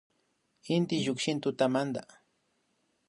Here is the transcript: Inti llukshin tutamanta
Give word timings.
Inti 0.75 0.95
llukshin 1.03 1.39
tutamanta 1.43 2.01